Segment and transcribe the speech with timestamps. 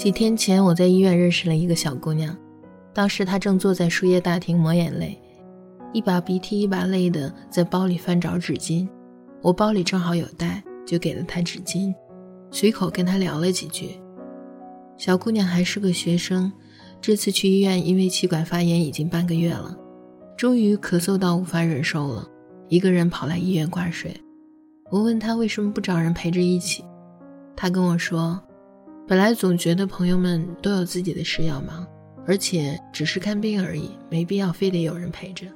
[0.00, 2.34] 几天前，我在医院认识了一个小姑娘，
[2.94, 5.20] 当时她正坐在输液大厅抹眼泪，
[5.92, 8.88] 一把鼻涕一把泪的在包里翻找纸巾。
[9.42, 11.92] 我包里正好有带，就给了她纸巾，
[12.50, 13.90] 随口跟她聊了几句。
[14.96, 16.50] 小姑娘还是个学生，
[17.02, 19.76] 这次去医院因为气管发炎已经半个月了，
[20.34, 22.26] 终于咳嗽到无法忍受了，
[22.68, 24.18] 一个人跑来医院挂水。
[24.90, 26.82] 我问她为什么不找人陪着一起，
[27.54, 28.40] 她跟我说。
[29.10, 31.84] 本来总觉得朋友们都有自己的事要忙，
[32.28, 35.48] 而且只是看病而已，没必要非得有人陪着。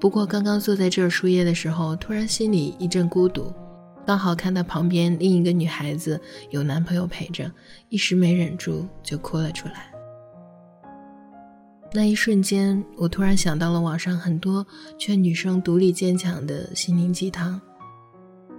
[0.00, 3.52] 不过刚刚坐在这儿输液的时候，突然心里一阵孤独，
[4.04, 7.48] 刚好看到旁边另一个女孩子有男朋友陪着，
[7.88, 9.88] 一时没忍住就哭了出来。
[11.92, 14.66] 那一瞬间，我突然想到了网上很多
[14.98, 17.60] 劝女生独立坚强的心灵鸡汤，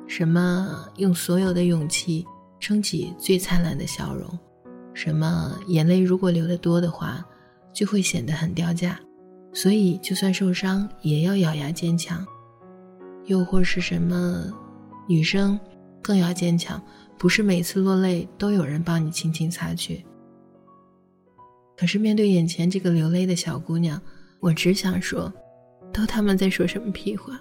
[0.07, 2.25] 什么用所有的勇气。
[2.61, 4.39] 撑起最灿烂的笑容，
[4.93, 7.25] 什么眼泪如果流得多的话，
[7.73, 8.97] 就会显得很掉价，
[9.51, 12.25] 所以就算受伤也要咬牙坚强。
[13.25, 14.45] 又或是什么
[15.07, 15.59] 女生
[16.01, 16.81] 更要坚强，
[17.17, 20.05] 不是每次落泪都有人帮你轻轻擦去。
[21.75, 23.99] 可是面对眼前这个流泪的小姑娘，
[24.39, 25.33] 我只想说，
[25.91, 27.39] 都他妈在说什么屁话！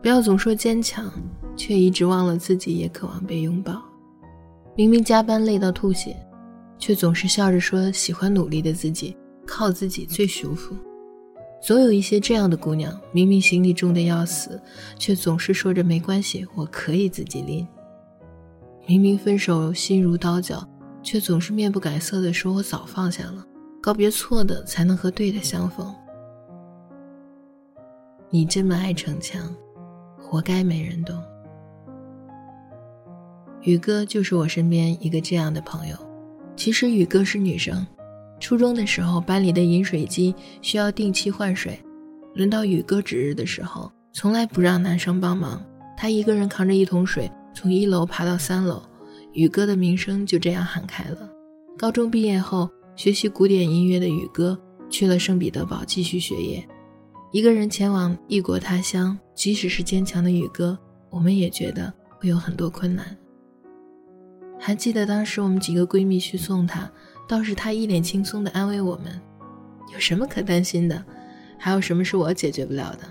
[0.00, 1.12] 不要总说坚强，
[1.56, 3.82] 却一直忘了自己也渴望被拥抱。
[4.78, 6.16] 明明加班累到吐血，
[6.78, 10.72] 却总是笑着说喜欢努力的自己，靠自己最舒服。
[11.60, 14.62] 总有一些这样的姑娘，明明行李重的要死，
[14.96, 17.66] 却总是说着没关系，我可以自己拎。
[18.86, 20.64] 明明分手心如刀绞，
[21.02, 23.44] 却总是面不改色的说我早放下了，
[23.82, 25.92] 告别错的才能和对的相逢。
[28.30, 29.52] 你这么爱逞强，
[30.16, 31.20] 活该没人懂。
[33.62, 35.96] 宇哥就是我身边一个这样的朋友。
[36.56, 37.86] 其实宇哥是女生，
[38.40, 41.78] 初中的时候班里的饮水机需要定期换水，
[42.34, 45.64] 轮到宇哥值日的时候，从来不让男生帮忙，
[45.96, 48.82] 他一个人扛着一桶水从一楼爬到三楼，
[49.32, 51.30] 宇哥的名声就这样喊开了。
[51.76, 54.58] 高中毕业后，学习古典音乐的宇哥
[54.90, 56.66] 去了圣彼得堡继续学业，
[57.32, 60.76] 一个人前往异国他乡，即使是坚强的宇哥，
[61.10, 63.16] 我们也觉得会有很多困难。
[64.68, 66.90] 还记得当时我们几个闺蜜去送她，
[67.26, 69.18] 倒是她一脸轻松地安慰我们
[69.94, 71.02] ：“有什么可担心的？
[71.56, 73.08] 还有什么是我解决不了的？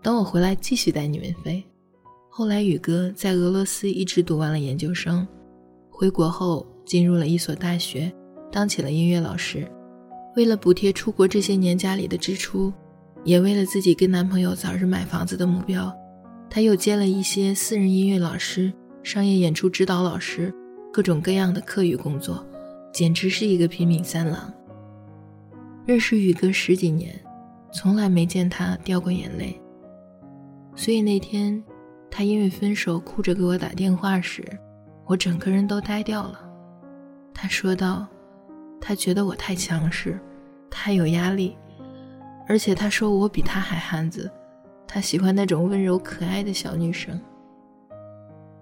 [0.00, 1.60] 等我回来继续带你们飞。”
[2.30, 5.26] 后来宇哥在俄罗斯一直读完了研究生，
[5.90, 8.14] 回国后进入了一所大学，
[8.52, 9.68] 当起了音乐老师。
[10.36, 12.72] 为了补贴出国这些年家里的支出，
[13.24, 15.92] 也为了自己跟男朋友早日买房子的目标，
[16.48, 18.72] 她又接了一些私人音乐老师。
[19.06, 20.52] 商业演出指导老师，
[20.92, 22.44] 各种各样的课余工作，
[22.92, 24.52] 简直是一个拼命三郎。
[25.84, 27.14] 认识宇哥十几年，
[27.72, 29.56] 从来没见他掉过眼泪。
[30.74, 31.62] 所以那天，
[32.10, 34.42] 他因为分手哭着给我打电话时，
[35.04, 36.40] 我整个人都呆掉了。
[37.32, 38.08] 他说道
[38.82, 40.18] ：“他觉得我太强势，
[40.68, 41.56] 太有压力，
[42.48, 44.28] 而且他说我比他还汉子，
[44.84, 47.16] 他喜欢那种温柔可爱的小女生。”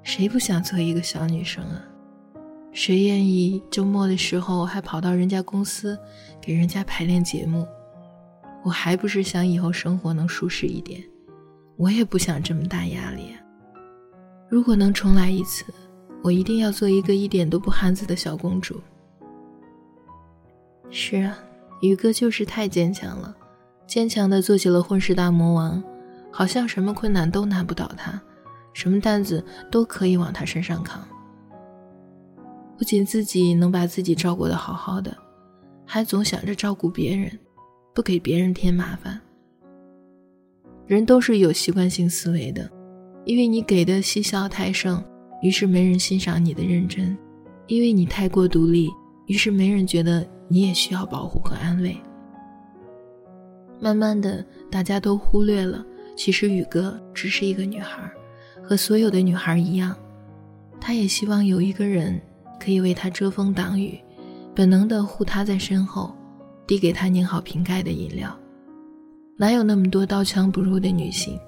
[0.04, 1.82] 谁不想做一个小女生啊？
[2.72, 5.98] 谁愿意周末的时候还跑到人家公司
[6.42, 7.66] 给人家排练节目？
[8.62, 11.03] 我还不是想以后生活能舒适一点，
[11.76, 13.34] 我也不想这么大压力。
[14.47, 15.64] 如果能重来一次，
[16.22, 18.78] 我一定要做一个一点都不汉子的小公主。
[20.91, 21.38] 是啊，
[21.81, 23.34] 宇哥就是太坚强了，
[23.87, 25.82] 坚强的做起了混世大魔王，
[26.31, 28.20] 好像什么困难都难不倒他。
[28.75, 31.03] 什么担子都可以往他身上扛，
[32.77, 35.17] 不仅自己能把自己照顾得好好的，
[35.87, 37.31] 还总想着照顾别人，
[37.95, 39.19] 不给别人添麻烦。
[40.87, 42.71] 人都是有习惯性思维的，
[43.25, 45.03] 因为你给的嬉笑太盛，
[45.41, 47.17] 于是没人欣赏你的认真；
[47.69, 48.91] 因为你太过独立，
[49.27, 51.97] 于是没人觉得你也需要保护和安慰。
[53.81, 55.82] 慢慢的，大家都忽略了，
[56.17, 58.11] 其实宇哥只是一个女孩。
[58.66, 59.94] 和所有的女孩一样，
[60.81, 62.20] 她也希望有一个人
[62.58, 64.00] 可以为她遮风挡雨，
[64.55, 66.14] 本能的护她在身后，
[66.66, 68.34] 递给她拧好瓶盖的饮料。
[69.37, 71.38] 哪有那么多刀枪不入的女性？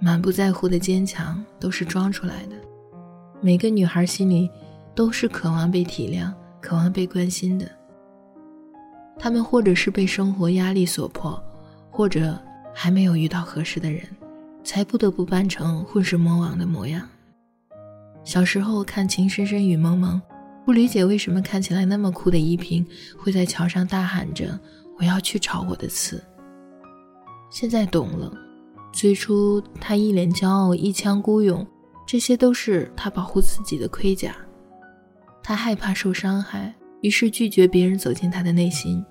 [0.00, 2.54] 满不在乎的坚强都是装出来的。
[3.40, 4.48] 每个女孩心里
[4.94, 7.66] 都是渴望被体谅、渴望被关心的。
[9.18, 11.42] 她们或者是被生活压力所迫，
[11.90, 12.38] 或者
[12.72, 14.02] 还没有遇到合适的人。
[14.68, 17.08] 才不得不扮成混世魔王的模样。
[18.22, 20.20] 小时候看《情深深雨蒙蒙》，
[20.66, 22.86] 不理解为什么看起来那么酷的依萍
[23.16, 24.60] 会在桥上大喊着
[25.00, 26.22] “我要去炒我的刺”。
[27.48, 28.30] 现在懂了，
[28.92, 31.66] 最初他一脸骄傲、一腔孤勇，
[32.06, 34.36] 这些都是他保护自己的盔甲。
[35.42, 39.02] 他害怕受伤害，于是拒绝别人走进他的内心。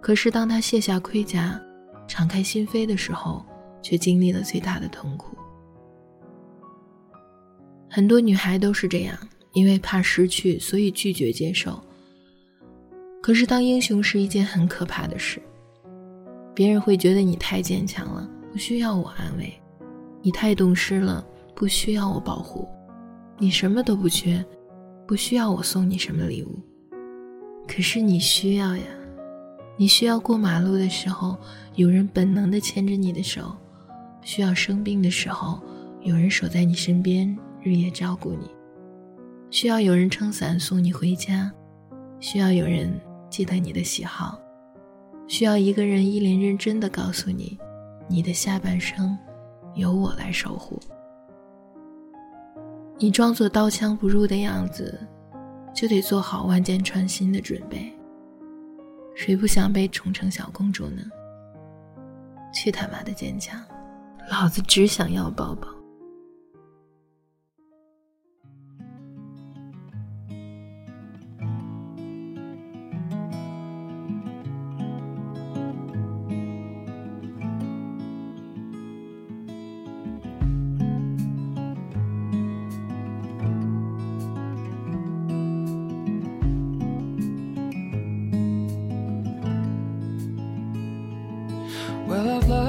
[0.00, 1.60] 可是当他卸下盔甲，
[2.06, 3.44] 敞开心扉的时候，
[3.82, 5.36] 却经历了最大的痛苦。
[7.88, 9.18] 很多女孩都是这样。
[9.54, 11.82] 因为怕失去，所以拒绝接受。
[13.20, 15.42] 可是，当英雄是一件很可怕的事。
[16.54, 19.46] 别人会觉得你太坚强了，不需要我安慰；
[20.22, 21.26] 你太懂事了，
[21.56, 22.68] 不需要我保护；
[23.38, 24.44] 你什么都不缺，
[25.06, 26.56] 不需要我送你什么礼物。
[27.66, 28.84] 可是你需要呀，
[29.76, 31.36] 你需要过马路的时候
[31.74, 33.56] 有人本能的牵着你的手，
[34.28, 35.58] 需要生病的时候
[36.02, 38.50] 有人守在你身边，日夜照顾你。
[39.48, 41.50] 需要有人撑伞送你回家，
[42.20, 42.92] 需要有人
[43.30, 44.38] 记得你的喜好，
[45.28, 47.58] 需要一个人一脸认真的告诉你，
[48.06, 49.16] 你的下半生
[49.74, 50.78] 由我来守护。
[52.98, 55.00] 你装作刀枪不入的样子，
[55.74, 57.90] 就得做好万箭穿心的准备。
[59.14, 61.00] 谁不想被宠成小公主呢？
[62.52, 63.58] 去他妈的坚强，
[64.30, 65.78] 老子只想要抱抱。
[92.38, 92.67] Is it all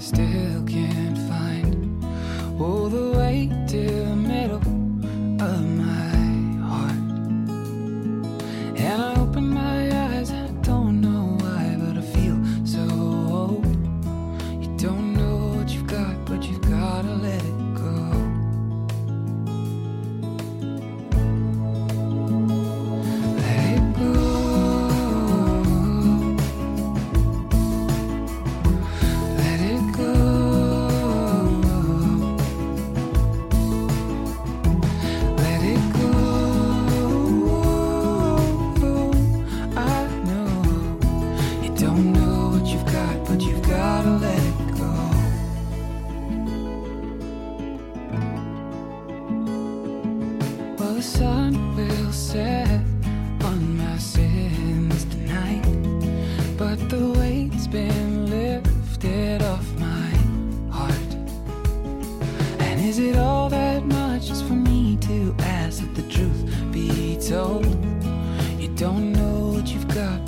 [0.00, 2.02] still can't find
[2.58, 3.09] all the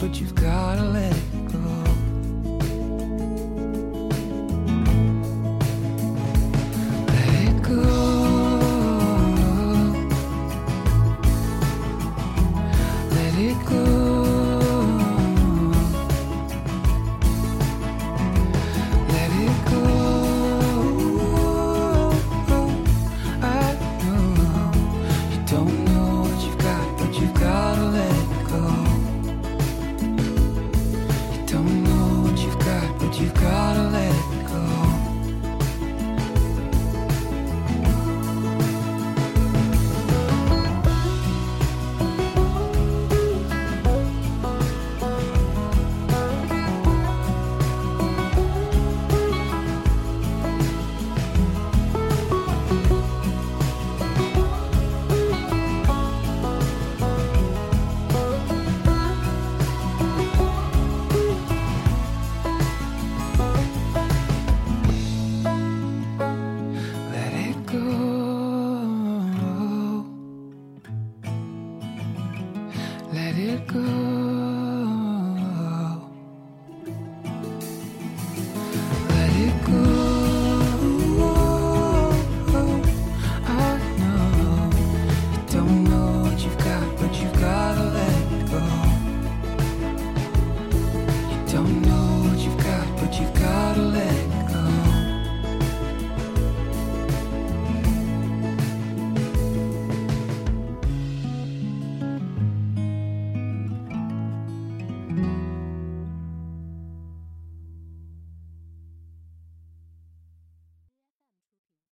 [0.02, 1.31] but you've gotta let it